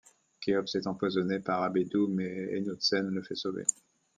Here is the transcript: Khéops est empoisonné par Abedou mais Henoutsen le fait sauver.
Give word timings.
Khéops 0.41 0.73
est 0.75 0.87
empoisonné 0.87 1.39
par 1.41 1.61
Abedou 1.61 2.07
mais 2.07 2.57
Henoutsen 2.57 3.05
le 3.09 3.21
fait 3.21 3.35
sauver. 3.35 3.67